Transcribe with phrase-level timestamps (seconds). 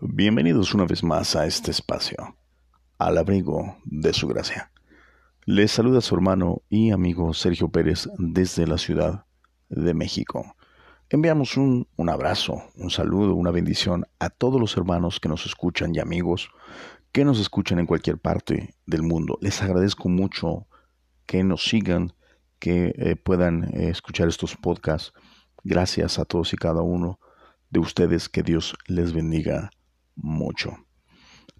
[0.00, 2.36] Bienvenidos una vez más a este espacio,
[2.98, 4.70] al abrigo de su gracia.
[5.44, 9.26] Les saluda su hermano y amigo Sergio Pérez desde la Ciudad
[9.68, 10.54] de México.
[11.10, 15.92] Enviamos un, un, abrazo, un saludo, una bendición a todos los hermanos que nos escuchan
[15.92, 16.48] y amigos
[17.10, 19.36] que nos escuchan en cualquier parte del mundo.
[19.40, 20.68] Les agradezco mucho
[21.26, 22.12] que nos sigan,
[22.60, 25.12] que eh, puedan eh, escuchar estos podcasts.
[25.64, 27.18] Gracias a todos y cada uno
[27.70, 28.28] de ustedes.
[28.28, 29.70] Que Dios les bendiga
[30.18, 30.76] mucho.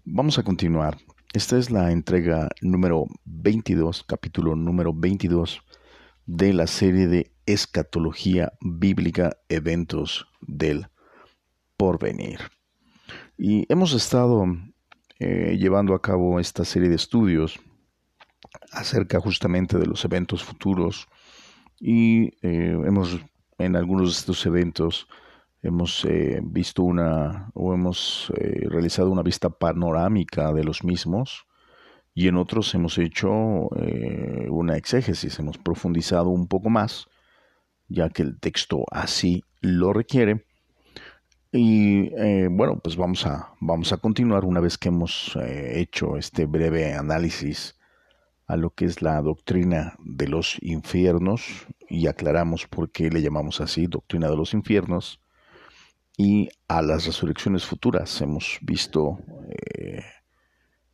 [0.05, 0.97] Vamos a continuar.
[1.33, 5.61] Esta es la entrega número 22, capítulo número 22
[6.25, 10.87] de la serie de escatología bíblica, eventos del
[11.77, 12.39] porvenir.
[13.37, 14.45] Y hemos estado
[15.19, 17.59] eh, llevando a cabo esta serie de estudios
[18.71, 21.07] acerca justamente de los eventos futuros
[21.79, 23.19] y eh, hemos
[23.57, 25.07] en algunos de estos eventos
[25.61, 31.45] hemos eh, visto una o hemos eh, realizado una vista panorámica de los mismos
[32.13, 37.07] y en otros hemos hecho eh, una exégesis, hemos profundizado un poco más,
[37.87, 40.45] ya que el texto así lo requiere.
[41.51, 42.09] Y
[42.49, 47.75] bueno, pues vamos a, vamos a continuar una vez que hemos hecho este breve análisis
[48.45, 53.61] a lo que es la doctrina de los infiernos y aclaramos por qué le llamamos
[53.61, 55.21] así doctrina de los infiernos
[56.19, 58.19] y a las resurrecciones futuras.
[58.19, 60.03] Hemos visto eh,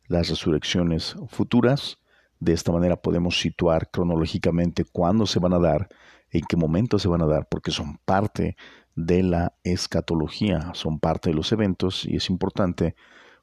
[0.06, 1.98] las resurrecciones futuras.
[2.38, 5.88] De esta manera podemos situar cronológicamente cuándo se van a dar,
[6.30, 8.56] en qué momento se van a dar, porque son parte
[8.94, 12.94] de la escatología, son parte de los eventos y es importante,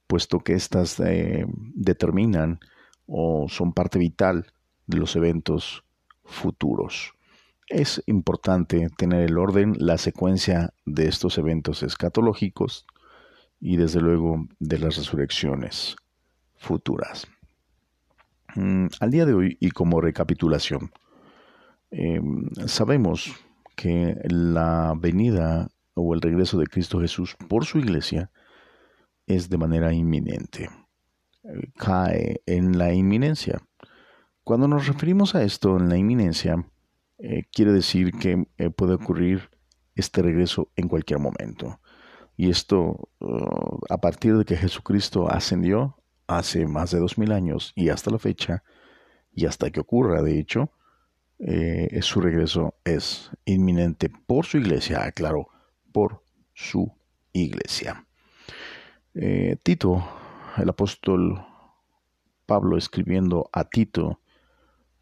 [0.07, 1.45] puesto que éstas eh,
[1.75, 2.61] determinan
[3.07, 4.53] o son parte vital
[4.87, 5.83] de los eventos
[6.23, 7.13] futuros.
[7.73, 12.85] Es importante tener el orden, la secuencia de estos eventos escatológicos
[13.59, 15.95] y desde luego de las resurrecciones
[16.55, 17.25] futuras.
[18.53, 20.91] Mm, al día de hoy y como recapitulación,
[21.89, 23.34] em, sabemos
[23.75, 28.29] que la venida o el regreso de Cristo Jesús por su iglesia
[29.25, 30.69] es de manera inminente,
[31.44, 33.63] eh, cae en la inminencia.
[34.44, 36.63] Cuando nos referimos a esto en la inminencia,
[37.25, 39.50] eh, quiere decir que eh, puede ocurrir
[39.95, 41.79] este regreso en cualquier momento.
[42.35, 45.95] Y esto uh, a partir de que Jesucristo ascendió
[46.28, 48.63] hace más de dos mil años y hasta la fecha,
[49.31, 50.73] y hasta que ocurra, de hecho,
[51.39, 55.47] eh, su regreso es inminente por su iglesia, aclaro,
[55.94, 56.23] por
[56.53, 56.91] su
[57.31, 58.05] iglesia.
[59.63, 60.03] Tito,
[60.57, 61.41] el apóstol
[62.45, 64.19] Pablo escribiendo a Tito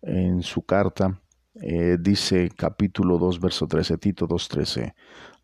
[0.02, 1.22] en su carta,
[1.56, 4.96] eh, dice capítulo 2, verso 13, Tito 2, 13,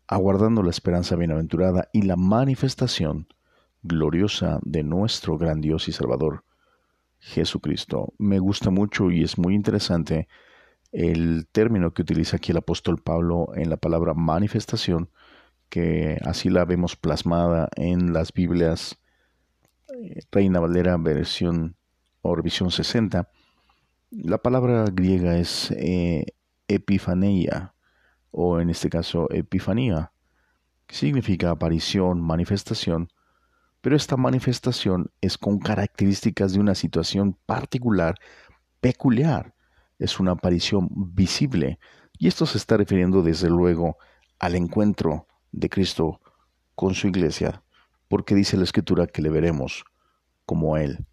[0.06, 3.28] aguardando la esperanza bienaventurada y la manifestación
[3.82, 6.44] gloriosa de nuestro gran Dios y Salvador,
[7.18, 8.14] Jesucristo.
[8.18, 10.28] Me gusta mucho y es muy interesante
[10.92, 15.10] el término que utiliza aquí el apóstol Pablo en la palabra manifestación,
[15.68, 18.98] que así la vemos plasmada en las Biblias
[19.94, 21.76] eh, Reina Valera versión
[22.22, 23.28] o revisión 60
[24.10, 26.24] la palabra griega es eh,
[26.66, 27.74] epifaneia,
[28.30, 30.12] o en este caso epifanía,
[30.86, 33.12] que significa aparición, manifestación,
[33.80, 38.16] pero esta manifestación es con características de una situación particular,
[38.80, 39.54] peculiar.
[39.98, 41.78] Es una aparición visible,
[42.18, 43.98] y esto se está refiriendo desde luego
[44.38, 46.20] al encuentro de Cristo
[46.74, 47.62] con su iglesia,
[48.08, 49.84] porque dice la escritura que le veremos
[50.46, 51.07] como Él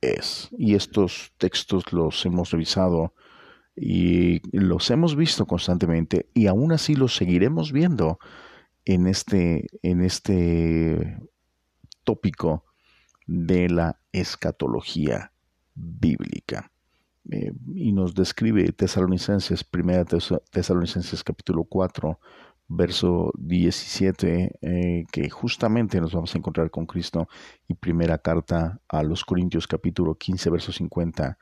[0.00, 0.48] es.
[0.56, 3.14] Y estos textos los hemos revisado
[3.74, 8.18] y los hemos visto constantemente y aún así los seguiremos viendo
[8.84, 11.18] en este, en este
[12.02, 12.64] tópico
[13.26, 15.32] de la escatología
[15.74, 16.72] bíblica.
[17.30, 22.18] Eh, y nos describe Tesalonicenses, primera Tesalonicenses capítulo 4,
[22.68, 27.28] verso 17, eh, que justamente nos vamos a encontrar con Cristo,
[27.66, 31.38] y primera carta a los Corintios capítulo 15, verso 50,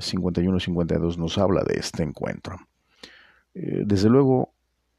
[0.00, 2.56] 51 52 nos habla de este encuentro.
[3.54, 4.52] Eh, desde luego,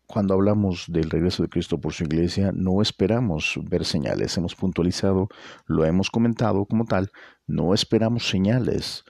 [0.08, 4.38] cuando hablamos del regreso de Cristo por su iglesia, no esperamos ver señales.
[4.38, 5.30] Hemos puntualizado,
[5.66, 7.12] lo hemos comentado como tal,
[7.48, 9.04] no esperamos señales,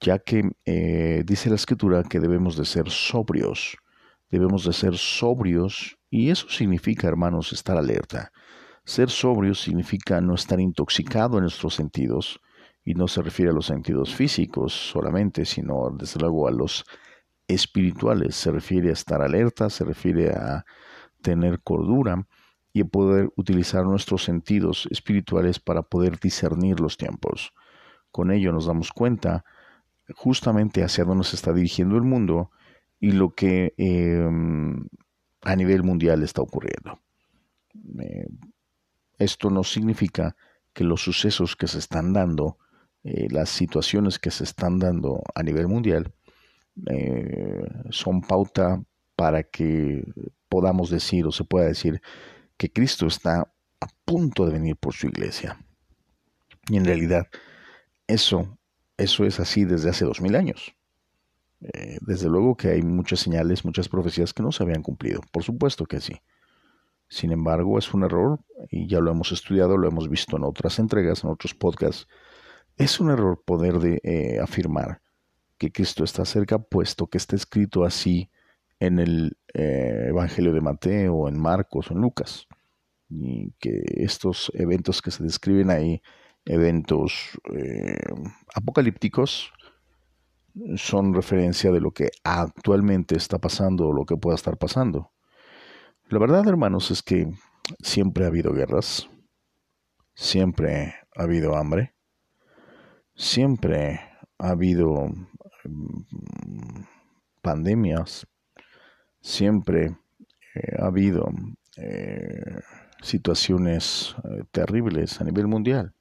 [0.00, 3.76] ya que eh, dice la escritura que debemos de ser sobrios
[4.32, 8.32] debemos de ser sobrios y eso significa, hermanos, estar alerta.
[8.84, 12.40] Ser sobrio significa no estar intoxicado en nuestros sentidos
[12.82, 16.84] y no se refiere a los sentidos físicos solamente, sino desde luego a los
[17.46, 18.34] espirituales.
[18.34, 20.64] Se refiere a estar alerta, se refiere a
[21.20, 22.26] tener cordura
[22.72, 27.52] y poder utilizar nuestros sentidos espirituales para poder discernir los tiempos.
[28.10, 29.44] Con ello nos damos cuenta
[30.14, 32.50] justamente hacia dónde se está dirigiendo el mundo
[33.02, 34.86] y lo que em,
[35.42, 37.00] a nivel mundial está ocurriendo.
[39.18, 40.36] Esto no significa
[40.72, 42.58] que los sucesos que se están dando,
[43.02, 46.14] eh, las situaciones que se están dando a nivel mundial,
[46.86, 48.80] eh, son pauta
[49.16, 50.04] para que
[50.48, 52.00] podamos decir o se pueda decir
[52.56, 55.58] que Cristo está a punto de venir por su iglesia.
[56.68, 57.26] Y en realidad
[58.06, 58.60] eso,
[58.96, 60.76] eso es así desde hace dos mil años.
[61.62, 65.20] Eh, desde luego que hay muchas señales, muchas profecías que no se habían cumplido.
[65.30, 66.14] Por supuesto que sí.
[67.08, 70.78] Sin embargo, es un error, y ya lo hemos estudiado, lo hemos visto en otras
[70.78, 72.08] entregas, en otros podcasts.
[72.76, 75.02] Es un error poder de, eh, afirmar
[75.58, 78.30] que Cristo está cerca, puesto que está escrito así
[78.80, 82.48] en el eh, Evangelio de Mateo, en Marcos o en Lucas.
[83.10, 86.02] Y que estos eventos que se describen ahí,
[86.46, 87.38] eventos
[88.54, 89.52] apocalípticos,
[90.76, 95.12] son referencia de lo que actualmente está pasando o lo que pueda estar pasando.
[96.08, 97.32] La verdad, hermanos, es que
[97.80, 99.08] siempre ha habido guerras,
[100.14, 101.94] siempre ha habido hambre,
[103.14, 104.00] siempre
[104.38, 105.08] ha habido
[105.64, 106.82] mm,
[107.40, 108.26] pandemias,
[109.20, 109.96] siempre
[110.54, 111.28] eh, ha habido
[111.76, 112.60] eh,
[113.00, 115.94] situaciones eh, terribles a nivel mundial.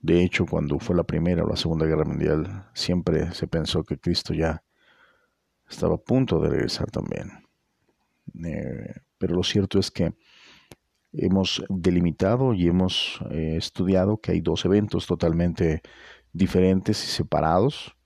[0.00, 3.98] De hecho, cuando fue la Primera o la Segunda Guerra Mundial, siempre se pensó que
[3.98, 4.62] Cristo ya
[5.68, 7.30] estaba a punto de regresar también.
[9.18, 10.14] pero lo cierto es que
[11.12, 15.82] hemos delimitado y hemos estudiado que hay dos eventos totalmente
[16.32, 17.96] diferentes y separados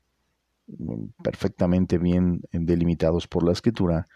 [1.22, 4.06] perfectamente bien delimitados por la escritura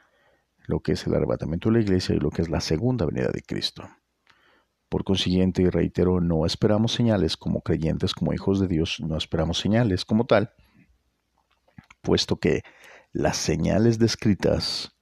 [0.67, 3.29] lo que es el arrebatamiento de la iglesia y lo que es la segunda venida
[3.29, 3.85] de Cristo.
[4.89, 9.59] Por consiguiente, y reitero, no esperamos señales como creyentes, como hijos de Dios, no esperamos
[9.59, 10.53] señales como tal,
[12.03, 12.63] puesto que
[13.13, 14.97] las señales descritas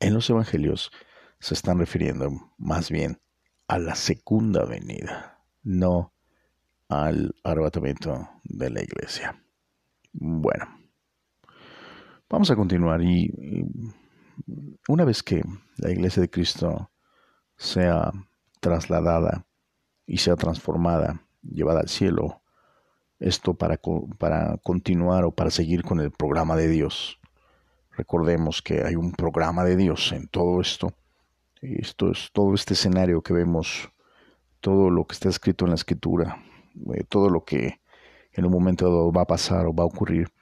[0.00, 0.90] en los evangelios
[1.38, 3.20] se están refiriendo más bien
[3.68, 6.12] a la segunda venida, no
[6.88, 9.40] al arrebatamiento de la iglesia.
[10.12, 10.66] Bueno,
[12.30, 13.32] Vamos a continuar y,
[14.86, 15.42] una vez que
[15.78, 16.90] la iglesia de Cristo
[17.56, 18.12] sea
[18.60, 19.46] trasladada
[20.06, 22.42] y sea transformada, llevada al cielo,
[23.18, 23.80] esto para,
[24.18, 27.18] para continuar o para seguir con el programa de Dios.
[27.96, 30.92] Recordemos que hay un programa de Dios en todo esto.
[31.60, 33.90] Esto es todo este escenario que vemos,
[34.60, 36.38] todo lo que está escrito en la escritura,
[36.94, 37.80] eh, todo lo que
[38.32, 40.32] en un momento dado va a pasar o va a ocurrir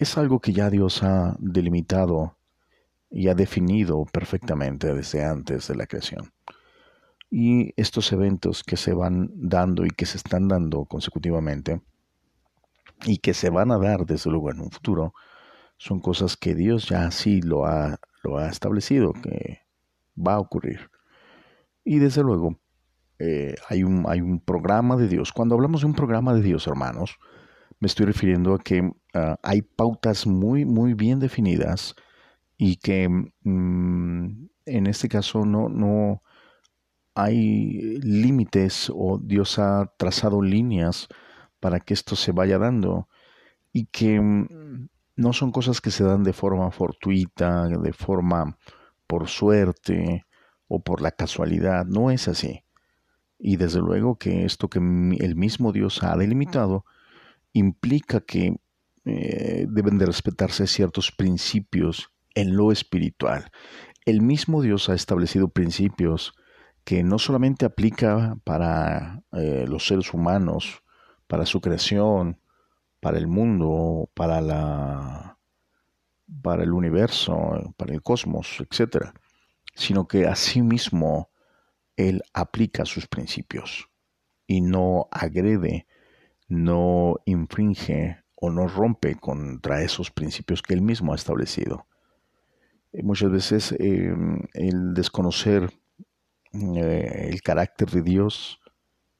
[0.00, 2.38] es algo que ya Dios ha delimitado
[3.10, 6.32] y ha definido perfectamente desde antes de la creación.
[7.30, 11.80] Y estos eventos que se van dando y que se están dando consecutivamente
[13.06, 15.14] y que se van a dar desde luego en un futuro,
[15.78, 19.60] son cosas que Dios ya así lo ha, lo ha establecido, que
[20.16, 20.90] va a ocurrir.
[21.84, 22.58] Y desde luego
[23.18, 25.32] eh, hay, un, hay un programa de Dios.
[25.32, 27.18] Cuando hablamos de un programa de Dios, hermanos,
[27.78, 31.94] me estoy refiriendo a que ah, hay pautas muy, muy bien definidas
[32.58, 36.22] y que mm, en este caso no, no
[37.14, 41.08] hay límites o Dios ha trazado líneas
[41.58, 43.08] para que esto se vaya dando
[43.72, 48.56] y que mm, no son cosas que se dan de forma fortuita, de forma
[49.06, 50.24] por suerte
[50.68, 52.64] o por la casualidad, no es así.
[53.38, 56.84] Y desde luego que esto que el mismo Dios ha delimitado,
[57.52, 58.56] implica que
[59.04, 63.50] eh, deben de respetarse ciertos principios en lo espiritual.
[64.04, 66.34] El mismo Dios ha establecido principios
[66.84, 70.82] que no solamente aplica para eh, los seres humanos,
[71.26, 72.40] para su creación,
[73.00, 75.38] para el mundo, para la
[76.42, 79.12] para el universo, para el cosmos, etcétera,
[79.74, 81.30] sino que asimismo
[81.96, 83.88] él aplica sus principios
[84.46, 85.86] y no agrede
[86.50, 91.86] no infringe o no rompe contra esos principios que él mismo ha establecido.
[92.92, 95.70] Muchas veces em, el desconocer
[96.52, 98.60] eh, el carácter de Dios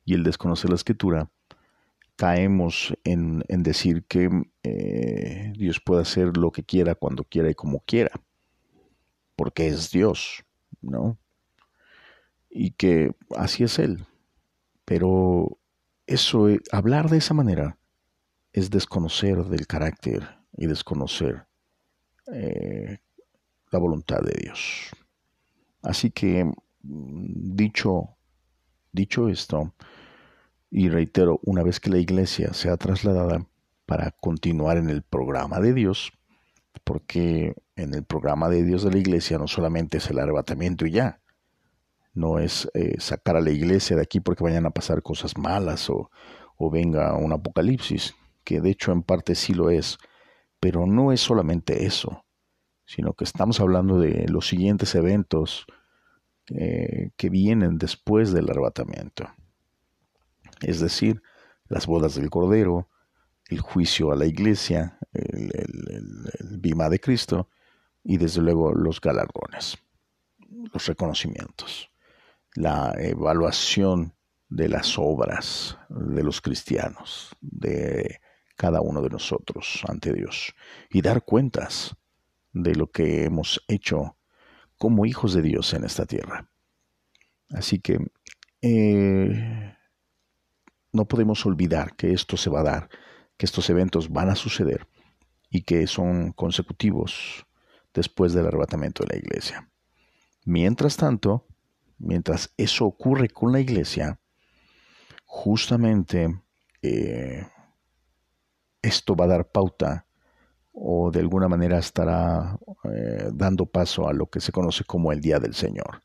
[0.04, 1.30] y el desconocer la escritura,
[2.16, 4.28] caemos en, decir que
[4.64, 8.10] eh, Dios puede hacer lo que quiera, cuando quiera y como quiera,
[9.36, 10.44] porque es Dios,
[10.80, 11.18] ¿no?
[12.50, 14.04] Y que así es Él.
[14.84, 15.58] Pero
[16.06, 17.78] eso, eh, hablar de esa manera
[18.52, 21.46] es desconocer del carácter y desconocer
[22.26, 24.90] la voluntad de Dios.
[25.82, 28.16] Así que dicho,
[28.92, 29.74] dicho esto,
[30.70, 33.46] y reitero, una vez que la iglesia sea trasladada
[33.86, 36.12] para continuar en el programa de Dios,
[36.84, 40.92] porque en el programa de Dios de la iglesia no solamente es el arrebatamiento y
[40.92, 41.20] ya,
[42.14, 45.90] no es eh, sacar a la iglesia de aquí porque vayan a pasar cosas malas
[45.90, 46.10] o
[46.70, 49.98] venga un apocalipsis, que de hecho en parte sí lo es,
[50.60, 52.24] pero no es solamente eso,
[52.84, 55.66] sino que estamos hablando de los siguientes eventos
[56.50, 59.28] eh, que vienen después del arrebatamiento.
[60.62, 61.22] Es decir,
[61.68, 62.88] las bodas del Cordero,
[63.48, 67.48] el juicio a la iglesia, el, el bima de Cristo
[68.02, 69.78] y desde luego los galardones,
[70.72, 71.90] los reconocimientos,
[72.54, 74.14] la evaluación
[74.48, 78.20] de las obras de los cristianos, de
[78.56, 80.52] cada uno de nosotros ante Dios
[80.90, 81.96] y dar cuentas
[82.52, 84.16] de lo que hemos hecho
[84.80, 86.48] como hijos de Dios en esta tierra.
[87.50, 87.98] Así que
[88.62, 89.76] eh,
[90.90, 92.88] no podemos olvidar que esto se va a dar,
[93.36, 94.88] que estos eventos van a suceder
[95.50, 97.44] y que son consecutivos
[97.92, 99.68] después del arrebatamiento de la iglesia.
[100.46, 101.46] Mientras tanto,
[101.98, 104.18] mientras eso ocurre con la iglesia,
[105.26, 106.40] justamente
[106.80, 107.46] eh,
[108.80, 110.06] esto va a dar pauta
[110.72, 115.20] o de alguna manera estará eh, dando paso a lo que se conoce como el
[115.20, 116.02] día del Señor,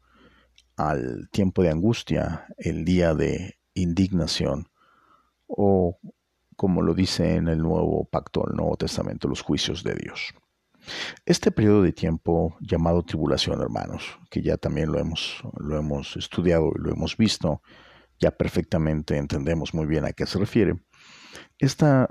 [0.75, 4.67] al tiempo de angustia, el día de indignación
[5.47, 5.99] o
[6.55, 10.33] como lo dice en el Nuevo Pacto, el Nuevo Testamento, los juicios de Dios.
[11.25, 16.71] Este periodo de tiempo llamado tribulación, hermanos, que ya también lo hemos, lo hemos estudiado
[16.75, 17.61] y lo hemos visto,
[18.19, 20.75] ya perfectamente entendemos muy bien a qué se refiere,
[21.57, 22.07] esta,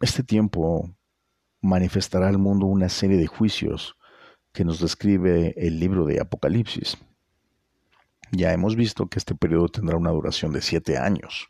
[0.00, 0.90] este tiempo
[1.60, 3.96] manifestará al mundo una serie de juicios
[4.52, 6.96] que nos describe el libro de Apocalipsis.
[8.32, 11.48] Ya hemos visto que este periodo tendrá una duración de siete años.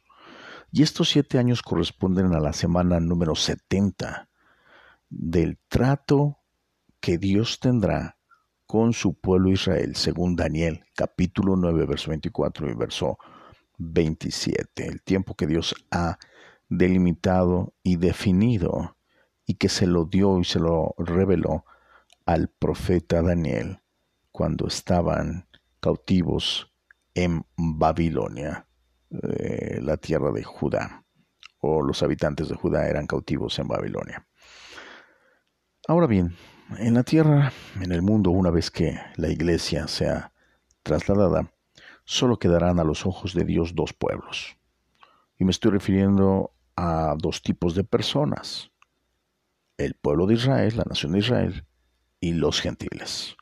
[0.71, 4.29] Y estos siete años corresponden a la semana número 70
[5.09, 6.39] del trato
[7.01, 8.19] que Dios tendrá
[8.67, 13.19] con su pueblo Israel, según Daniel, capítulo 9, verso 24 y verso
[13.79, 16.19] 27, el tiempo que Dios ha
[16.69, 18.97] delimitado y definido
[19.47, 21.65] y que se lo dio y se lo reveló
[22.27, 23.81] al profeta Daniel
[24.31, 25.49] cuando estaban
[25.81, 26.73] cautivos
[27.15, 28.67] en Babilonia,
[29.11, 31.05] eh, la tierra de Judá,
[31.61, 34.27] o los habitantes de Judá eran cautivos en Babilonia.
[35.89, 36.37] Ahora bien,
[36.77, 40.33] en la tierra, en el mundo, una vez que la iglesia sea
[40.83, 41.51] trasladada,
[42.05, 44.57] solo quedarán a los ojos de Dios dos pueblos.
[45.39, 48.71] Y me estoy refiriendo a dos tipos de personas.
[49.79, 51.67] El pueblo de Israel, la nación de Israel,
[52.21, 53.37] y los gentiles,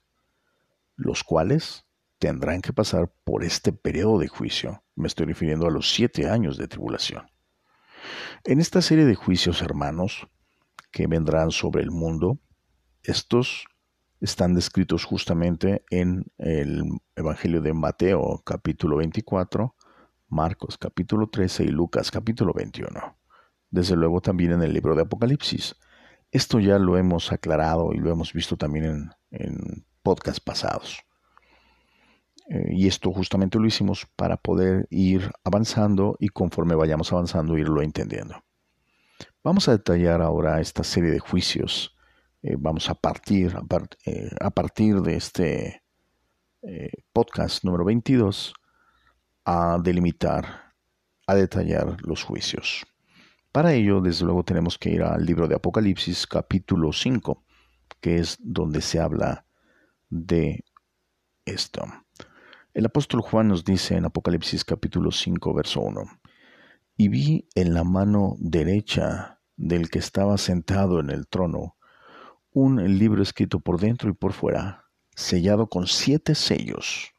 [0.96, 1.84] los cuales
[2.18, 4.82] tendrán que pasar por este periodo de juicio.
[4.94, 7.30] Me estoy refiriendo a los siete años de tribulación.
[8.44, 10.26] En esta serie de juicios, hermanos,
[10.90, 12.38] que vendrán sobre el mundo,
[13.02, 13.66] estos
[14.22, 19.74] están descritos justamente en el Evangelio de Mateo capítulo 24,
[20.28, 23.16] Marcos capítulo 13 y Lucas capítulo 21.
[23.70, 25.76] Desde luego también en el libro de Apocalipsis.
[26.30, 31.00] Esto ya lo hemos aclarado y lo hemos visto también en, podcasts pasados.
[32.48, 37.82] Eh, y esto justamente lo hicimos para poder ir avanzando y conforme vayamos avanzando irlo
[37.82, 38.42] entendiendo.
[39.42, 41.96] Vamos a detallar ahora esta serie de juicios
[42.46, 43.56] eh, vamos a partir,
[44.04, 45.82] eh, a, partir de este
[46.62, 48.54] eh, podcast número 22
[49.44, 50.74] a delimitar,
[51.26, 52.86] a detallar los juicios.
[53.56, 57.42] Para ello, desde luego, tenemos que ir al libro de Apocalipsis capítulo 5,
[58.02, 59.46] que es donde se habla
[60.10, 60.62] de
[61.46, 61.86] esto.
[62.74, 66.02] El apóstol Juan nos dice en Apocalipsis capítulo 5, verso 1,
[66.98, 71.78] y vi en la mano derecha del que estaba sentado en el trono
[72.50, 74.84] un libro escrito por dentro y por fuera,
[75.14, 77.10] sellado con siete sellos.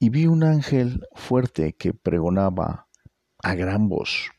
[0.00, 2.88] Y vi un ángel fuerte que pregonaba
[3.38, 4.32] a gran voz,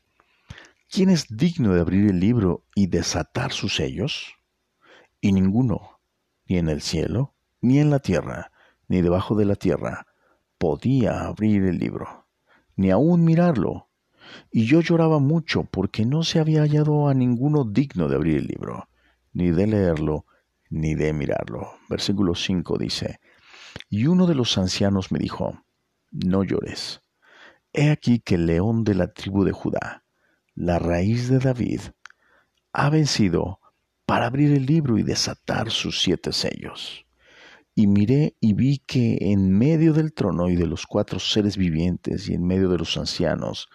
[0.94, 4.36] ¿quién es digno de abrir el libro y desatar sus sellos?
[5.20, 5.98] Y ninguno,
[6.46, 8.52] ni en el cielo, ni en la tierra,
[8.86, 10.06] ni debajo de la tierra,
[10.56, 12.28] podía abrir el libro,
[12.76, 13.88] ni aun mirarlo.
[14.52, 18.46] Y yo lloraba mucho porque no se había hallado a ninguno digno de abrir el
[18.46, 18.88] libro
[19.32, 20.26] ni de leerlo,
[20.70, 21.72] ni de mirarlo.
[21.88, 23.18] Versículo 5 dice,
[23.90, 25.60] y uno de los ancianos me dijo,
[26.12, 27.02] no llores.
[27.72, 30.03] He aquí que el león de la tribu de Judá,
[30.54, 31.80] la raíz de David,
[32.72, 33.60] ha vencido
[34.06, 37.06] para abrir el libro y desatar sus siete sellos.
[37.74, 42.28] Y miré y vi que en medio del trono y de los cuatro seres vivientes
[42.28, 43.68] y en medio de los ancianos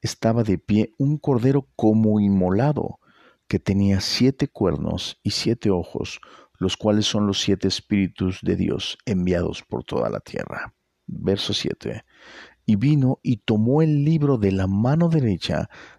[0.00, 2.98] estaba de pie un cordero como inmolado,
[3.46, 6.20] que tenía siete cuernos y siete ojos,
[6.58, 10.74] los cuales son los siete espíritus de Dios enviados por toda la tierra.
[11.06, 12.04] Verso 7.
[12.66, 15.68] Y vino y tomó el libro de la mano derecha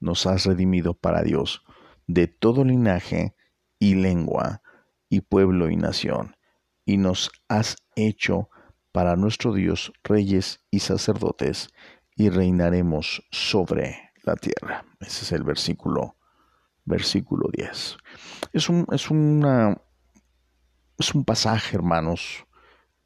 [0.00, 1.62] nos has redimido para Dios
[2.06, 3.34] de todo linaje
[3.78, 4.62] y lengua
[5.08, 6.36] y pueblo y nación
[6.84, 8.48] y nos has hecho
[8.92, 11.68] para nuestro Dios reyes y sacerdotes,
[12.16, 14.84] y reinaremos sobre la tierra.
[14.98, 16.16] Ese es el versículo,
[16.84, 17.96] versículo 10.
[18.52, 19.80] Es un, es una,
[20.98, 22.44] es un pasaje, hermanos,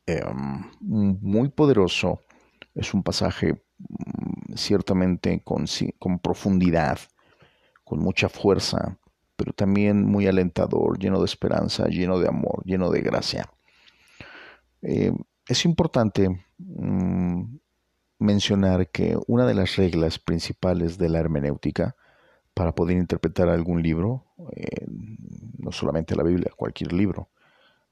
[0.06, 2.20] em, muy poderoso.
[2.74, 4.21] Es un pasaje mm,
[4.54, 5.66] ciertamente con,
[5.98, 6.98] con profundidad,
[7.84, 8.98] con mucha fuerza,
[9.36, 13.48] pero también muy alentador, lleno de esperanza, lleno de amor, lleno de gracia.
[14.82, 15.12] Eh,
[15.46, 17.56] es importante mm,
[18.18, 21.96] mencionar que una de las reglas principales de la hermenéutica
[22.54, 24.86] para poder interpretar algún libro, eh,
[25.58, 27.30] no solamente la Biblia, cualquier libro,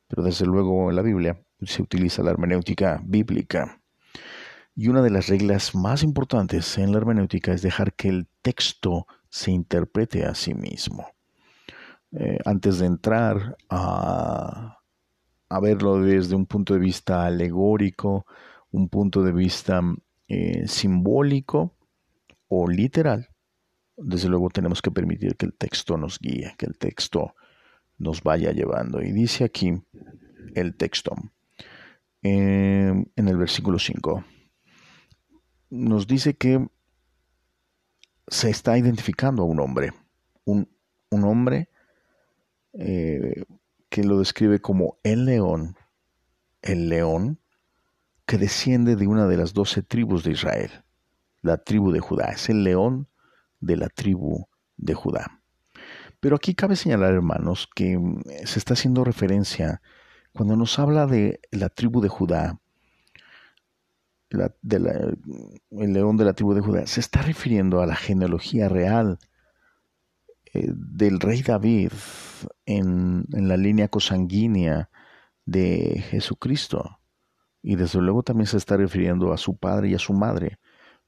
[0.07, 3.80] pero desde luego en la Biblia se utiliza la hermenéutica bíblica.
[4.81, 9.07] Y una de las reglas más importantes en la hermenéutica es dejar que el texto
[9.29, 11.07] se interprete a sí mismo.
[12.13, 14.79] Eh, antes de entrar a
[15.61, 18.25] verlo desde un punto de vista alegórico,
[18.71, 19.83] un punto de vista
[20.29, 21.75] eh, simbólico
[22.49, 23.29] o literal,
[23.99, 27.35] desde luego tenemos que permitir que el texto nos guíe, que el texto
[27.99, 29.03] nos vaya llevando.
[29.03, 29.75] Y dice aquí
[30.55, 31.15] el texto
[32.23, 34.25] em, en el versículo 5.
[35.71, 36.69] Nos dice que
[38.27, 39.93] se está identificando a un hombre,
[40.45, 40.69] un,
[41.11, 41.69] hombre
[42.73, 43.45] eh,
[43.89, 45.77] que lo describe como el león,
[46.63, 47.41] el león
[48.27, 50.71] que desciende de una de las doce tribus de Israel,
[51.43, 53.09] la tribu de Judá, es el león
[53.59, 55.41] de la tribu de Judá.
[56.21, 59.83] Pero aquí cabe señalar, hermanos, que mm, se está haciendo referencia
[60.33, 62.60] cuando nos habla de la tribu de Judá,
[64.31, 69.19] el león de la tribu de Judá, se está refiriendo a la genealogía real
[70.53, 71.93] eh, del rey David
[72.67, 74.91] en, la línea cosanguínea
[75.45, 76.99] de Jesucristo.
[77.63, 80.59] Y desde luego también se está refiriendo a su padre y a su madre,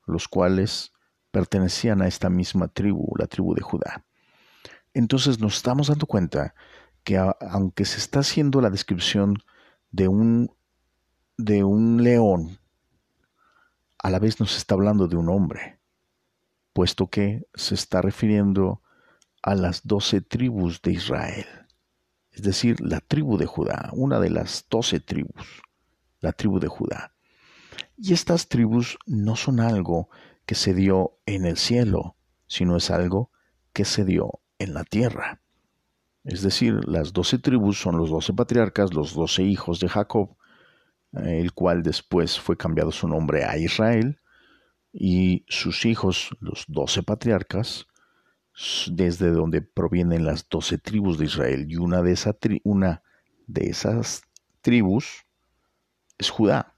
[0.07, 0.93] los cuales
[1.31, 4.05] pertenecían a esta misma tribu, la tribu de Judá.
[4.95, 6.55] Entonces nos estamos dando cuenta
[7.05, 9.39] que aunque se está haciendo la descripción
[9.91, 10.55] de un,
[11.37, 12.59] de un león,
[14.03, 15.79] a la vez nos está hablando de un hombre,
[16.73, 18.83] puesto que se está refiriendo
[19.43, 21.47] a las doce tribus de Israel,
[22.33, 25.62] es decir, la tribu de Judá, una de las doce tribus,
[26.21, 27.15] la tribu de Judá.
[27.97, 30.09] Y estas tribus no son algo
[30.47, 32.17] que se dio en el cielo,
[32.49, 33.31] sino es algo
[33.73, 35.43] que se dio en la tierra.
[36.25, 40.37] Es decir, las doce tribus son los doce patriarcas, los doce hijos de Jacob,
[41.12, 44.20] el cual después fue cambiado su nombre a Israel,
[44.92, 47.87] y sus hijos, los doce patriarcas,
[48.90, 53.03] desde donde provienen las doce tribus de Israel y una de, una
[53.46, 54.22] de esas
[54.61, 55.25] tribus
[56.18, 56.77] es Judá.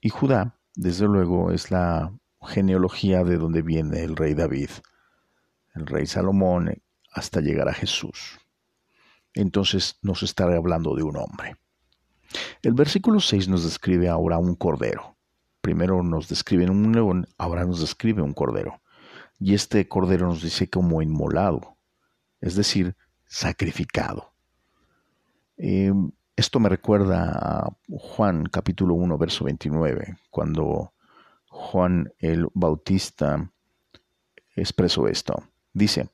[0.00, 2.12] Y Judá, desde luego, es la
[2.42, 4.68] genealogía de donde viene el rey David,
[5.74, 8.38] el rey Salomón, hasta llegar a Jesús.
[9.32, 11.56] Entonces nos estará hablando de un hombre.
[12.64, 15.18] El versículo 6 nos describe ahora un cordero.
[15.60, 18.80] Primero nos describe un león, ahora nos describe un cordero.
[19.38, 21.76] Y este cordero nos dice como inmolado,
[22.40, 22.96] es decir,
[23.26, 24.32] sacrificado.
[25.58, 30.94] Em, esto me recuerda a Juan capítulo 1, verso 29, cuando
[31.48, 33.52] Juan el Bautista
[34.56, 35.34] expresó esto.
[35.74, 36.08] Dice,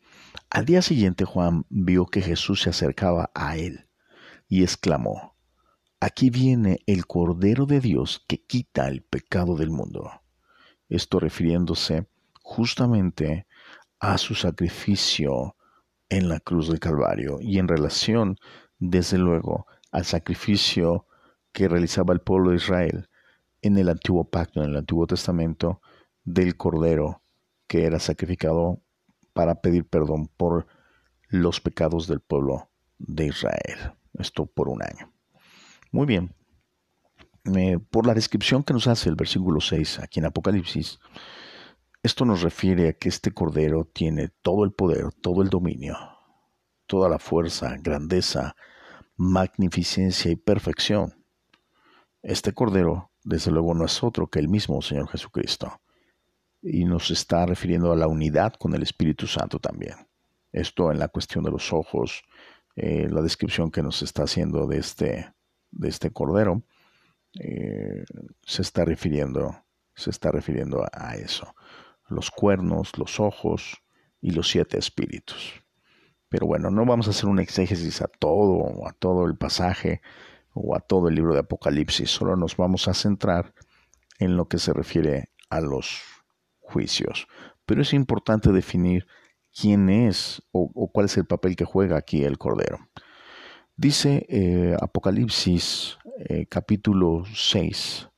[0.50, 3.86] al día siguiente Juan vio que Jesús se acercaba a él
[4.48, 5.36] y exclamó,
[6.02, 10.10] Aquí viene el Cordero de Dios que quita el pecado del mundo.
[10.88, 12.06] Esto refiriéndose
[12.42, 13.46] justamente
[13.98, 15.56] a su sacrificio
[16.08, 18.38] en la cruz del Calvario y en relación,
[18.78, 21.04] desde luego, al sacrificio
[21.52, 23.10] que realizaba el pueblo de Israel
[23.60, 25.82] en el antiguo pacto, en el antiguo testamento,
[26.24, 27.20] del cordero
[27.66, 28.80] que era sacrificado
[29.34, 30.66] para pedir perdón por
[31.28, 33.92] los pecados del pueblo de Israel.
[34.14, 35.09] Esto por un año.
[35.92, 36.34] Muy bien.
[37.56, 41.00] Eh, por la descripción que nos hace el versículo 6 aquí en Apocalipsis,
[42.02, 45.96] esto nos refiere a que este cordero tiene todo el poder, todo el dominio,
[46.86, 48.54] toda la fuerza, grandeza,
[49.16, 51.24] magnificencia y perfección.
[52.22, 55.80] Este cordero, desde luego, no es otro que el mismo Señor Jesucristo.
[56.62, 59.94] Y nos está refiriendo a la unidad con el Espíritu Santo también.
[60.52, 62.22] Esto en la cuestión de los ojos,
[62.76, 65.34] eh, la descripción que nos está haciendo de este,
[65.70, 66.62] de este cordero,
[67.38, 68.04] eh,
[68.42, 71.54] se está refiriendo, se está refiriendo a, eso.
[72.08, 73.82] Los cuernos, los ojos
[74.20, 75.62] y los siete espíritus.
[76.28, 80.00] Pero bueno, no vamos a hacer un exégesis a todo, a todo el pasaje
[80.52, 83.54] o a todo el libro de Apocalipsis, solo nos vamos a centrar
[84.18, 86.02] en lo que se refiere a los
[86.58, 87.26] juicios.
[87.66, 89.06] Pero es importante definir
[89.54, 92.78] quién es o, cuál es el papel que juega aquí el Cordero.
[93.80, 95.96] Dice eh, Apocalipsis
[96.28, 98.10] eh, capítulo 6,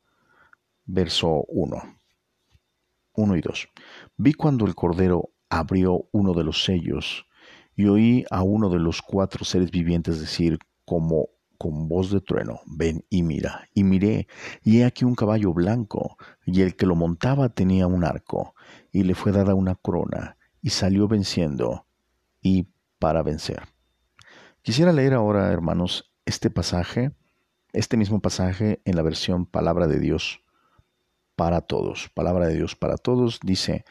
[0.87, 2.01] verso 1.
[3.13, 3.69] 1 y 2.
[4.17, 7.27] Vi cuando el Cordero abrió uno de los sellos
[7.77, 12.59] y oí a uno de los cuatro seres vivientes decir como con voz de trueno,
[12.67, 13.69] ven y mira.
[13.73, 14.27] Y miré,
[14.65, 18.57] y he aquí un caballo blanco, y el que lo montaba tenía un arco,
[18.91, 21.87] y le fue dada una corona, y salió venciendo,
[22.41, 22.67] y
[22.99, 23.72] para vencer.
[24.63, 27.13] Quisiera leer ahora, hermanos, este pasaje,
[27.73, 30.43] este mismo pasaje en la versión Palabra de Dios
[31.37, 32.11] para todos.
[32.15, 33.85] Palabra de Dios para todos dice,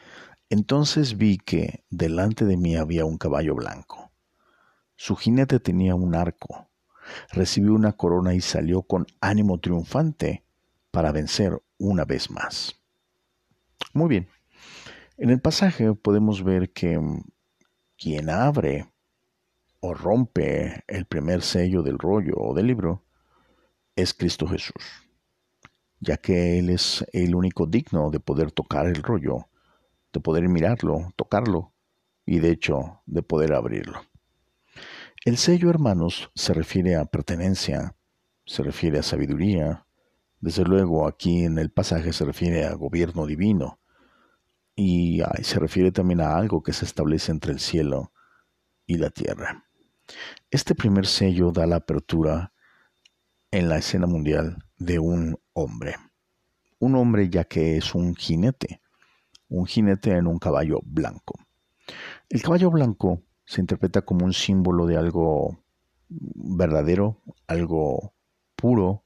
[0.50, 4.12] entonces vi que delante de mí había un caballo blanco.
[4.96, 6.68] Su jinete tenía un arco
[7.30, 10.44] recibió una corona y salió con ánimo triunfante
[10.90, 12.80] para vencer una vez más.
[13.92, 14.28] Muy bien.
[15.16, 17.22] En el pasaje podemos ver que mm,
[17.96, 18.91] quien abre
[19.84, 23.04] o rompe el primer sello del rollo o del libro
[23.96, 25.08] es Cristo Jesús,
[25.98, 29.48] ya que Él es el único digno de poder tocar el rollo,
[30.12, 31.72] de poder mirarlo, tocarlo
[32.24, 34.00] y de hecho de poder abrirlo.
[35.24, 37.96] El sello, hermanos, se refiere a pertenencia,
[38.46, 39.86] se refiere a sabiduría.
[40.38, 43.80] Desde luego, aquí en el pasaje se refiere a gobierno divino
[44.76, 48.12] y se refiere también a algo que se establece entre el cielo
[48.86, 49.64] y la tierra.
[50.50, 52.52] Este primer sello da la apertura
[53.50, 55.96] en la escena mundial de un hombre.
[56.78, 58.80] Un hombre ya que es un jinete,
[59.48, 61.38] un jinete en un caballo blanco.
[62.28, 65.62] El caballo blanco se interpreta como un símbolo de algo
[66.08, 68.14] verdadero, algo
[68.56, 69.04] puro,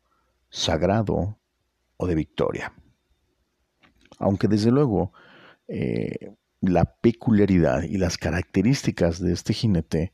[0.48, 1.38] sagrado
[1.96, 2.72] o de victoria.
[4.18, 5.12] Aunque desde luego
[5.68, 10.12] eh, la peculiaridad y las características de este jinete,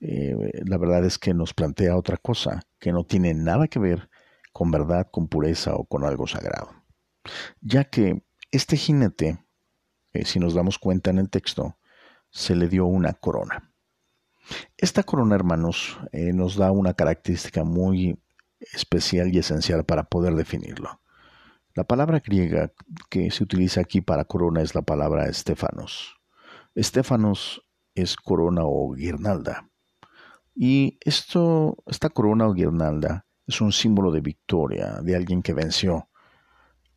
[0.00, 4.08] eh, la verdad es que nos plantea otra cosa, que no tiene nada que ver
[4.52, 6.70] con verdad, con pureza o con algo sagrado.
[7.60, 9.44] Ya que este jinete,
[10.12, 11.76] eh, si nos damos cuenta en el texto,
[12.30, 13.72] se le dio una corona.
[14.76, 18.18] Esta corona, hermanos, eh, nos da una característica muy
[18.60, 21.00] especial y esencial para poder definirlo.
[21.74, 22.72] La palabra griega
[23.10, 26.16] que se utiliza aquí para corona es la palabra estefanos.
[26.74, 27.62] Estefanos
[27.94, 29.68] es corona o guirnalda.
[30.56, 36.08] Y esto, esta corona o guirnalda es un símbolo de victoria, de alguien que venció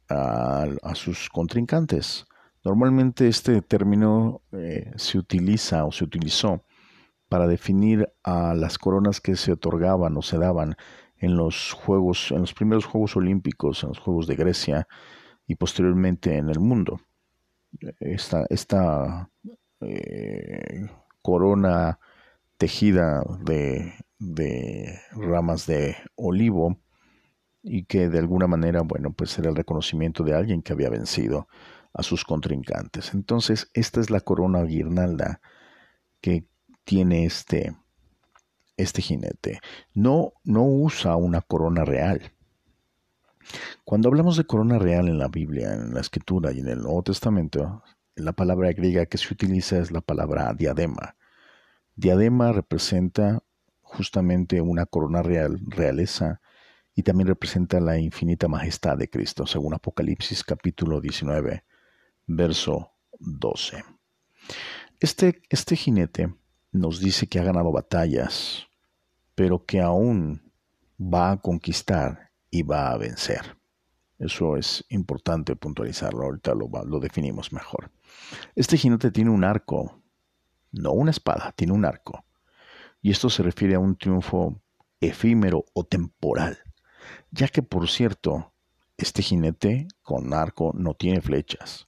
[0.10, 2.26] a sus contrincantes.
[2.64, 6.64] Normalmente este término eh, se utiliza o se utilizó
[7.30, 10.76] para definir a las coronas que se otorgaban o se daban
[11.18, 14.88] en los juegos, en los primeros Juegos Olímpicos, en los Juegos de Grecia
[15.48, 17.00] y posteriormente en el mundo.
[18.00, 19.30] Esta, esta
[19.82, 20.88] eh,
[21.22, 22.00] corona
[22.60, 23.94] tejida de,
[25.14, 26.78] ramas de olivo
[27.64, 31.48] y que de alguna manera, bueno, pues era el reconocimiento de alguien que había vencido
[31.94, 33.14] a sus contrincantes.
[33.14, 35.42] Entonces, esta es la corona guirnalda
[36.20, 36.48] que
[36.84, 37.76] tiene este,
[38.76, 39.62] este jinete.
[39.94, 42.34] No, no usa una corona real.
[43.86, 47.04] Cuando hablamos de corona real en la Biblia, en la Escritura y en el Nuevo
[47.04, 47.84] Testamento,
[48.16, 51.16] la palabra griega que se utiliza es la palabra diadema.
[52.00, 53.44] Diadema representa
[53.82, 56.40] justamente una corona real, realeza,
[56.96, 61.66] y también representa la infinita majestad de Cristo, según Apocalipsis capítulo 19,
[62.26, 63.84] verso 12.
[65.02, 66.34] Este, este jinete
[66.72, 68.68] nos dice que ha ganado batallas,
[69.36, 70.54] pero que aún
[71.02, 73.58] va a conquistar y va a vencer.
[74.20, 77.92] Eso es importante puntualizarlo, ahorita lo, lo definimos mejor.
[78.56, 79.99] Este jinete tiene un arco,
[80.72, 82.26] no una espada, tiene un arco.
[83.02, 84.62] Y esto se refiere a un triunfo
[85.00, 86.58] efímero o temporal,
[87.32, 88.54] ya que por cierto,
[88.98, 91.88] este jinete con arco no tiene flechas.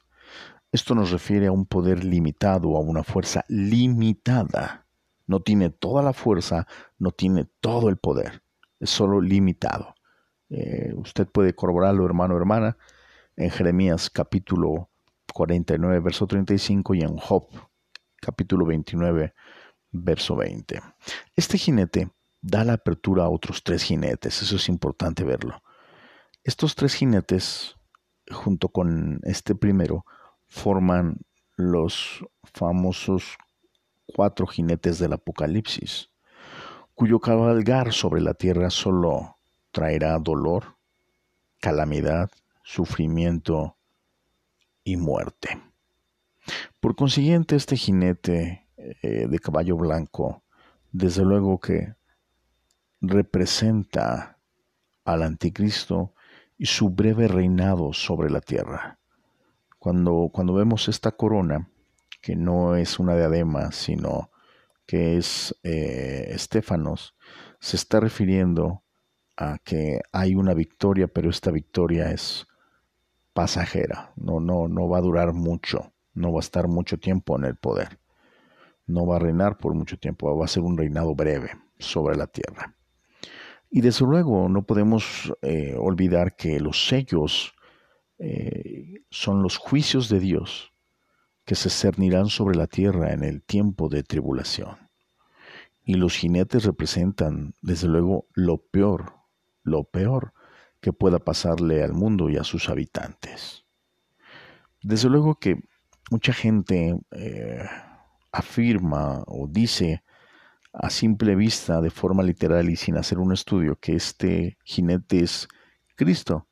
[0.72, 4.88] Esto nos refiere a un poder limitado, a una fuerza limitada.
[5.28, 6.68] No tiene toda la fuerza,
[6.98, 8.42] no tiene todo el poder,
[8.80, 9.96] es solo limitado.
[10.50, 12.78] Eh, usted puede corroborarlo, hermano o hermana,
[13.36, 14.90] en Jeremías capítulo
[15.34, 17.48] 49, verso 35 y en Job
[18.22, 19.34] capítulo 29,
[19.92, 20.82] verso 20.
[21.36, 22.10] Este jinete
[22.42, 25.62] da la apertura a otros tres jinetes, eso es importante verlo.
[26.44, 27.76] Estos tres jinetes,
[28.32, 30.06] junto con este primero,
[30.48, 31.18] forman
[31.56, 33.38] los famosos
[34.06, 36.10] cuatro jinetes del Apocalipsis,
[36.96, 39.38] cuyo cabalgar sobre la tierra solo
[39.72, 40.78] traerá dolor,
[41.60, 42.32] calamidad,
[42.64, 43.78] sufrimiento
[44.84, 45.71] y muerte.
[46.80, 50.44] Por consiguiente, este jinete eh, de caballo blanco,
[50.92, 51.96] desde luego que
[53.02, 54.38] representa
[55.06, 56.14] al anticristo
[56.58, 59.00] y su breve reinado sobre la tierra.
[59.80, 61.70] Cuando, cuando vemos esta corona,
[62.22, 64.30] que no es una diadema, sino
[64.86, 67.16] que es eh, Estefanos,
[67.60, 68.84] se está refiriendo
[69.38, 72.46] a que hay una victoria, pero esta victoria es
[73.34, 77.46] pasajera, no, no, no va a durar mucho, no va a estar mucho tiempo en
[77.46, 78.00] el poder,
[78.88, 82.28] no va a reinar por mucho tiempo, va a ser un reinado breve sobre la
[82.28, 82.76] tierra.
[83.70, 87.54] Y desde luego no podemos eh, olvidar que los sellos
[88.20, 90.74] eh, son los juicios de Dios
[91.46, 94.90] que se cernirán sobre la tierra en el tiempo de tribulación.
[95.84, 99.14] Y los jinetes representan, desde luego, lo peor,
[99.64, 100.34] lo peor
[100.82, 103.66] que pueda pasarle al mundo y a sus habitantes.
[104.84, 105.64] Desde luego que
[106.12, 107.66] mucha gente eh,
[108.32, 110.04] afirma o dice
[110.74, 115.48] a simple vista, de forma literal y sin hacer un estudio, que este jinete es
[115.96, 116.48] Cristo,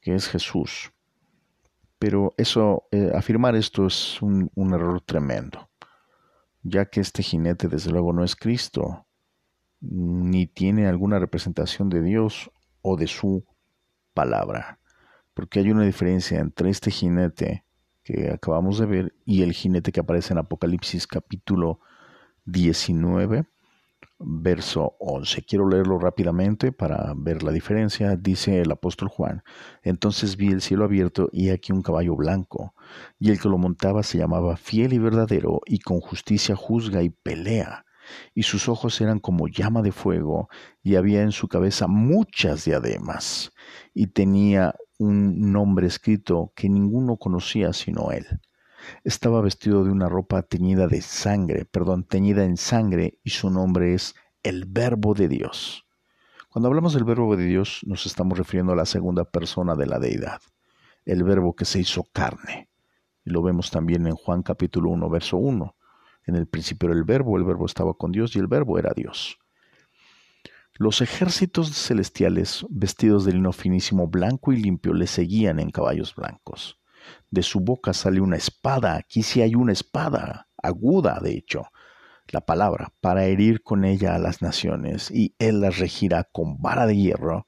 [0.00, 0.92] que es Jesús.
[1.98, 5.68] Pero eso, eh, afirmar esto es un, un error tremendo,
[6.62, 9.06] ya que este jinete desde luego no es Cristo,
[9.80, 12.50] ni tiene alguna representación de Dios
[12.82, 13.44] o de su
[14.14, 14.80] palabra,
[15.34, 17.65] porque hay una diferencia entre este jinete
[18.06, 21.80] que acabamos de ver y el jinete que aparece en Apocalipsis capítulo
[22.44, 23.46] 19,
[24.20, 25.42] verso 11.
[25.42, 28.14] Quiero leerlo rápidamente para ver la diferencia.
[28.14, 29.42] Dice el apóstol Juan,
[29.82, 32.74] entonces vi el cielo abierto y aquí un caballo blanco,
[33.18, 37.10] y el que lo montaba se llamaba fiel y verdadero, y con justicia juzga y
[37.10, 37.86] pelea.
[38.34, 40.48] Y sus ojos eran como llama de fuego,
[40.80, 43.50] y había en su cabeza muchas diademas,
[43.92, 48.26] y tenía un nombre escrito que ninguno conocía sino él
[49.04, 53.94] estaba vestido de una ropa teñida de sangre, perdón, teñida en sangre, y su nombre
[53.94, 55.86] es el Verbo de Dios.
[56.48, 59.98] Cuando hablamos del Verbo de Dios, nos estamos refiriendo a la segunda persona de la
[59.98, 60.40] deidad,
[61.04, 62.68] el Verbo que se hizo carne.
[63.24, 65.76] Y lo vemos también en Juan capítulo 1, verso 1.
[66.26, 68.92] En el principio era el Verbo, el Verbo estaba con Dios y el Verbo era
[68.94, 69.38] Dios.
[70.78, 76.78] Los ejércitos celestiales, vestidos de lino finísimo blanco y limpio, le seguían en caballos blancos.
[77.30, 78.96] De su boca sale una espada.
[78.96, 81.68] Aquí sí hay una espada, aguda de hecho,
[82.28, 86.86] la palabra, para herir con ella a las naciones, y él las regirá con vara
[86.86, 87.46] de hierro,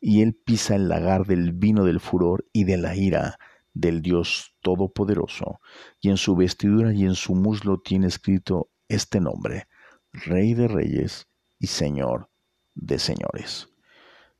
[0.00, 3.38] y él pisa el lagar del vino del furor y de la ira
[3.72, 5.60] del Dios Todopoderoso,
[6.00, 9.68] y en su vestidura y en su muslo tiene escrito este nombre,
[10.12, 11.28] Rey de Reyes
[11.60, 12.30] y Señor
[12.74, 13.68] de Señores.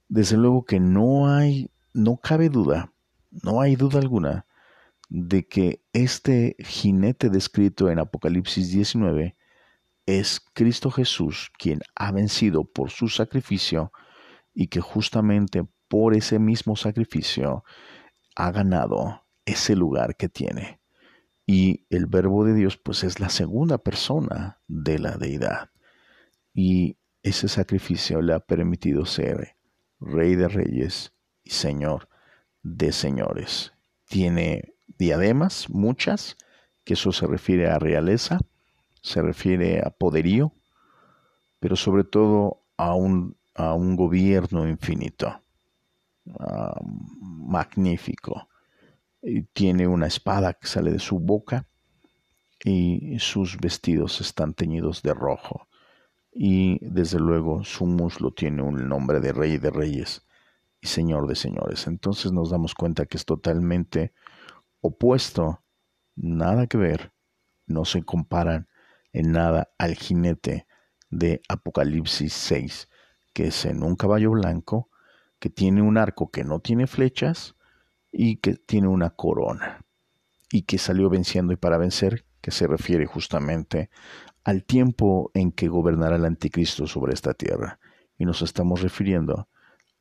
[0.08, 2.92] Desde luego que no hay, no cabe duda,
[3.42, 4.46] no hay duda alguna
[5.08, 9.36] de que este jinete descrito en Apocalipsis 19
[10.06, 13.92] es Cristo Jesús quien ha vencido por su sacrificio
[14.52, 17.64] y que justamente por ese mismo sacrificio
[18.36, 20.80] ha ganado ese lugar que tiene.
[21.46, 25.70] Y el verbo de Dios pues es la segunda persona de la deidad.
[26.54, 29.56] Y ese sacrificio le ha permitido ser
[29.98, 32.08] rey de reyes y señor
[32.62, 33.72] de señores.
[34.06, 36.36] Tiene diademas, muchas,
[36.84, 38.38] que eso se refiere a realeza,
[39.00, 40.52] se refiere a poderío,
[41.60, 45.42] pero sobre todo a un, a un gobierno infinito,
[47.20, 48.48] magnífico.
[49.22, 51.66] Y tiene una espada que sale de su boca
[52.62, 55.66] y sus vestidos están teñidos de rojo.
[56.34, 60.26] Y desde luego su muslo tiene un nombre de rey de reyes
[60.80, 61.86] y Señor de señores.
[61.86, 64.12] Entonces nos damos cuenta que es totalmente
[64.80, 65.62] opuesto,
[66.16, 67.12] nada que ver,
[67.66, 68.68] no se comparan
[69.12, 70.66] en nada al jinete
[71.08, 72.88] de Apocalipsis 6,
[73.32, 74.90] que es en un caballo blanco,
[75.38, 77.54] que tiene un arco que no tiene flechas
[78.10, 79.84] y que tiene una corona,
[80.50, 83.88] y que salió venciendo y para vencer, que se refiere justamente
[84.44, 87.78] al tiempo en que gobernará el anticristo sobre esta tierra.
[88.18, 89.48] Y nos estamos refiriendo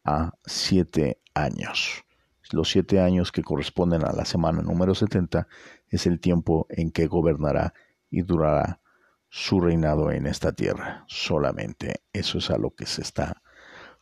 [0.03, 2.03] a siete años.
[2.51, 5.47] Los siete años que corresponden a la semana número 70
[5.88, 7.73] es el tiempo en que gobernará
[8.10, 8.82] y durará
[9.29, 11.06] su reinado en esta tierra.
[11.08, 13.41] Solamente eso es a lo que se está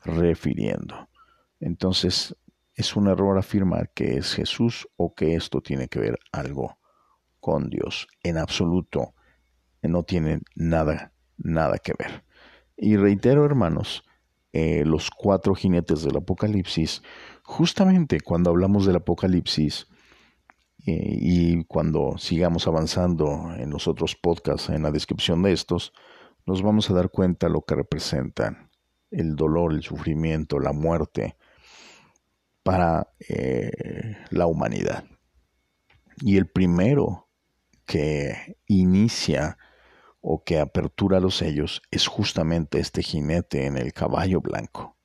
[0.03, 1.09] refiriendo.
[1.59, 2.35] Entonces,
[2.73, 6.80] es un error afirmar que es Jesús o que esto tiene que ver algo
[7.41, 8.07] con Dios.
[8.23, 9.13] En absoluto,
[9.81, 12.23] no tiene nada, nada que ver.
[12.77, 14.03] Y reitero, hermanos,
[14.53, 17.01] eh, los cuatro jinetes del Apocalipsis,
[17.43, 19.87] justamente cuando hablamos del Apocalipsis
[20.85, 25.93] eh, y cuando sigamos avanzando en los otros podcasts, en la descripción de estos,
[26.45, 28.69] nos vamos a dar cuenta lo que representan
[29.09, 31.35] el dolor, el sufrimiento, la muerte
[32.63, 35.05] para eh, la humanidad.
[36.21, 37.29] Y el primero
[37.91, 39.57] que inicia
[40.21, 44.95] o que apertura los sellos es justamente este jinete en el caballo blanco,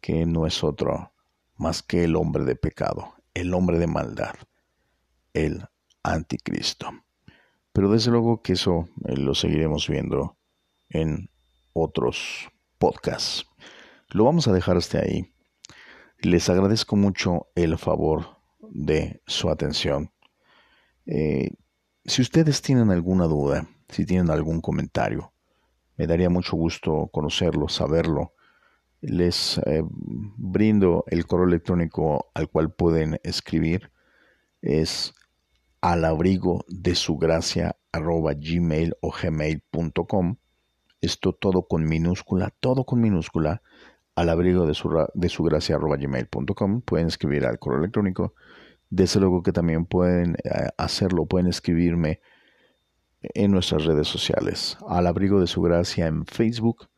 [0.00, 1.12] que no es otro
[1.56, 4.36] más que el hombre de pecado, el hombre de maldad,
[5.32, 5.64] el
[6.04, 6.88] anticristo.
[7.72, 10.38] Pero desde luego que eso eh, lo seguiremos viendo
[10.90, 11.30] en
[11.72, 13.44] otros podcasts.
[14.10, 15.34] Lo vamos a dejar hasta ahí.
[16.20, 20.12] Les agradezco mucho el favor de su atención.
[21.04, 21.50] Eh,
[22.08, 25.32] si ustedes tienen alguna duda, si tienen algún comentario.
[25.96, 28.32] Me daría mucho gusto conocerlo, saberlo.
[29.00, 33.92] Les eh, brindo el correo electrónico al cual pueden escribir.
[34.62, 35.14] Es
[35.80, 36.02] al
[36.68, 40.36] de su gracia gmail o gmail.com.
[41.00, 43.62] Esto todo con minúscula, todo con minúscula,
[44.16, 46.80] al abrigo de su, de su gracia arroba gmail.com.
[46.80, 48.34] Pueden escribir al correo electrónico.
[48.90, 52.20] Desde luego que también pueden eh, hacerlo, pueden escribirme
[53.20, 56.88] en nuestras redes sociales, al abrigo de su gracia en Facebook,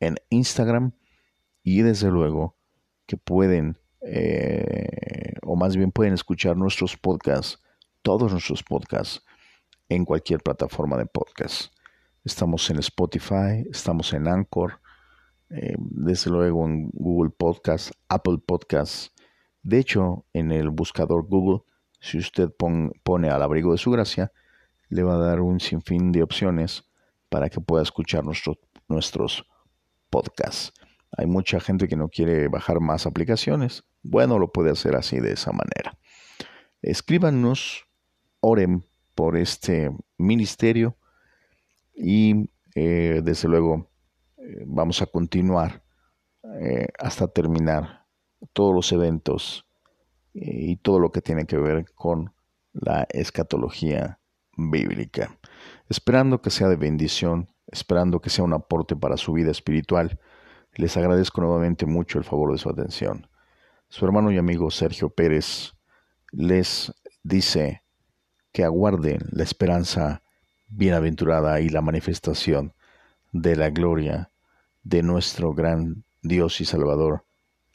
[0.00, 0.92] en Instagram
[1.62, 2.56] y desde luego
[3.06, 7.62] que pueden, eh, o más bien pueden escuchar nuestros podcasts,
[8.02, 9.24] todos nuestros podcasts,
[9.88, 11.72] en cualquier plataforma de podcast.
[12.24, 14.80] Estamos en Spotify, estamos en Anchor,
[15.50, 19.12] eh, desde luego en Google Podcast, Apple Podcasts.
[19.62, 21.62] De hecho, en el buscador Google,
[22.00, 22.50] si usted
[23.02, 24.32] pone al abrigo de su gracia,
[24.88, 26.84] le va a dar un sinfín de opciones
[27.28, 28.24] para que pueda escuchar
[28.88, 29.46] nuestros
[30.10, 30.72] podcasts.
[31.16, 33.84] Hay mucha gente que no quiere bajar más aplicaciones.
[34.02, 35.98] Bueno, lo puede hacer así de esa manera.
[36.82, 37.86] Escríbanos,
[38.40, 40.96] oren por este ministerio
[41.94, 43.90] y eh, desde luego
[44.38, 45.82] eh, vamos a continuar
[46.60, 48.01] eh, hasta terminar
[48.52, 49.66] todos los eventos
[50.34, 52.32] y todo lo que tiene que ver con
[52.72, 54.18] la escatología
[54.56, 55.38] bíblica,
[55.88, 60.18] esperando que sea de bendición, esperando que sea un aporte para su vida espiritual.
[60.74, 63.28] Les agradezco nuevamente mucho el favor de su atención.
[63.88, 65.74] Su hermano y amigo Sergio Pérez
[66.30, 67.82] les dice
[68.52, 70.22] que aguarden la esperanza
[70.68, 72.74] bienaventurada y la manifestación
[73.32, 74.30] de la gloria
[74.82, 77.24] de nuestro gran Dios y Salvador,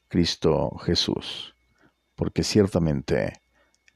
[0.08, 1.56] Cristo Jesús,
[2.16, 3.42] porque ciertamente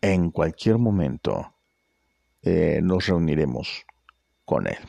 [0.02, 1.54] en cualquier momento
[2.41, 3.86] eh, nos reuniremos
[4.45, 4.80] con Él.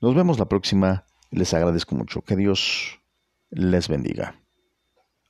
[0.00, 1.04] Nos vemos la próxima.
[1.30, 2.22] Les agradezco mucho.
[2.22, 3.00] Que Dios
[3.50, 4.40] les bendiga.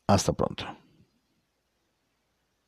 [0.06, 0.66] Hasta pronto.